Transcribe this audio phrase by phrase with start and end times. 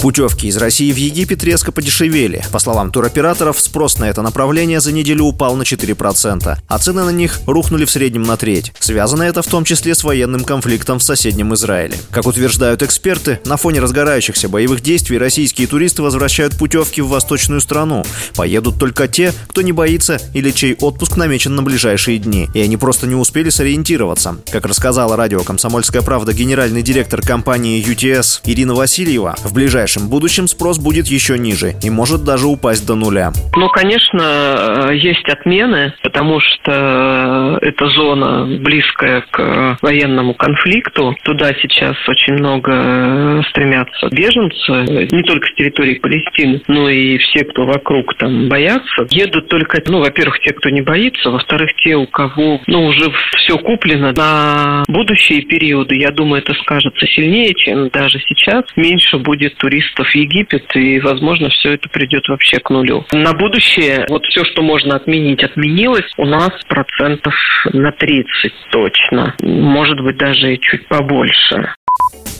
[0.00, 2.44] Путевки из России в Египет резко подешевели.
[2.52, 7.10] По словам туроператоров, спрос на это направление за неделю упал на 4%, а цены на
[7.10, 8.72] них рухнули в среднем на треть.
[8.78, 11.96] Связано это в том числе с военным конфликтом в соседнем Израиле.
[12.12, 18.04] Как утверждают эксперты, на фоне разгорающихся боевых действий российские туристы возвращают путевки в восточную страну.
[18.36, 22.48] Поедут только те, кто не боится или чей отпуск намечен на ближайшие дни.
[22.54, 24.36] И они просто не успели сориентироваться.
[24.52, 30.46] Как рассказала радио «Комсомольская правда» генеральный директор компании UTS Ирина Васильева, в ближайшее ближайшем будущем
[30.46, 33.32] спрос будет еще ниже и может даже упасть до нуля.
[33.56, 41.16] Ну, конечно, есть отмены, потому что эта зона близкая к военному конфликту.
[41.24, 47.64] Туда сейчас очень много стремятся беженцы, не только с территории Палестины, но и все, кто
[47.64, 49.06] вокруг там боятся.
[49.10, 53.56] Едут только, ну, во-первых, те, кто не боится, во-вторых, те, у кого, ну, уже все
[53.56, 55.96] куплено на будущие периоды.
[55.96, 58.64] Я думаю, это скажется сильнее, чем даже сейчас.
[58.76, 63.04] Меньше будет туристов туристов Египет, и, возможно, все это придет вообще к нулю.
[63.12, 66.10] На будущее вот все, что можно отменить, отменилось.
[66.16, 67.34] У нас процентов
[67.72, 69.34] на 30 точно.
[69.42, 71.74] Может быть, даже и чуть побольше.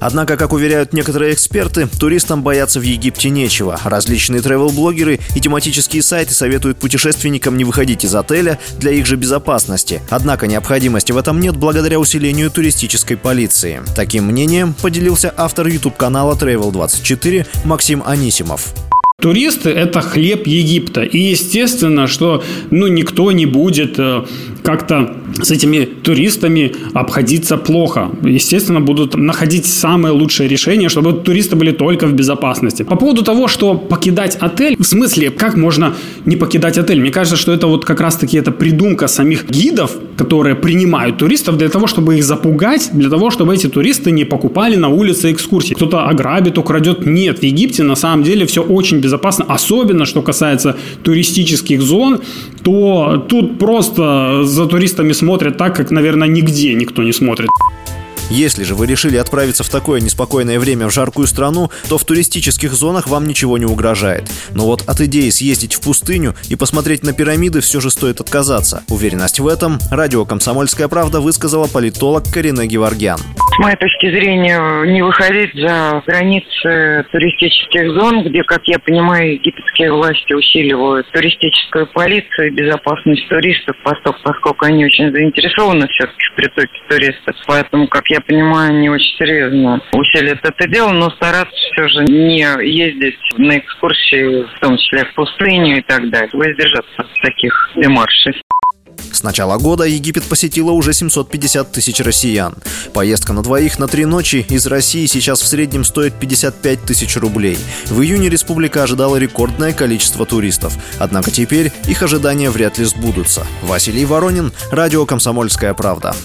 [0.00, 3.78] Однако, как уверяют некоторые эксперты, туристам бояться в Египте нечего.
[3.84, 10.02] Различные travel-блогеры и тематические сайты советуют путешественникам не выходить из отеля для их же безопасности.
[10.08, 13.82] Однако необходимости в этом нет благодаря усилению туристической полиции.
[13.94, 18.74] Таким мнением поделился автор YouTube-канала Travel24 Максим Анисимов.
[19.20, 21.02] Туристы– это хлеб Египта.
[21.02, 24.24] И естественно, что ну, никто не будет э,
[24.62, 28.10] как-то с этими туристами обходиться плохо.
[28.22, 32.82] Естественно, будут находить самые лучшие решения, чтобы туристы были только в безопасности.
[32.82, 35.94] По поводу того, что покидать отель, в смысле, как можно
[36.24, 37.00] не покидать отель?
[37.00, 41.68] Мне кажется, что это вот как раз-таки это придумка самих гидов, которые принимают туристов для
[41.68, 45.74] того, чтобы их запугать, для того, чтобы эти туристы не покупали на улице экскурсии.
[45.74, 47.06] Кто-то ограбит, украдет.
[47.06, 52.20] Нет, в Египте на самом деле все очень безопасно, особенно что касается туристических зон,
[52.62, 57.48] то тут просто за туристами смотрят так, как, наверное, нигде никто не смотрит.
[58.30, 62.72] Если же вы решили отправиться в такое неспокойное время в жаркую страну, то в туристических
[62.72, 64.30] зонах вам ничего не угрожает.
[64.54, 68.84] Но вот от идеи съездить в пустыню и посмотреть на пирамиды все же стоит отказаться.
[68.88, 73.18] Уверенность в этом радио «Комсомольская правда» высказала политолог Карина Геворгян.
[73.60, 80.32] Моей точки зрения, не выходить за границы туристических зон, где, как я понимаю, египетские власти
[80.32, 87.36] усиливают туристическую полицию и безопасность туристов, поскольку они очень заинтересованы все-таки в притоке туристов.
[87.46, 92.38] Поэтому, как я понимаю, они очень серьезно усилят это дело, но стараться все же не
[92.66, 98.40] ездить на экскурсии, в том числе в пустыню и так далее, воздержаться от таких демаршей.
[99.20, 102.54] С начала года Египет посетило уже 750 тысяч россиян.
[102.94, 107.58] Поездка на двоих на три ночи из России сейчас в среднем стоит 55 тысяч рублей.
[107.90, 110.74] В июне республика ожидала рекордное количество туристов.
[110.98, 113.46] Однако теперь их ожидания вряд ли сбудутся.
[113.60, 116.16] Василий Воронин, Радио «Комсомольская правда».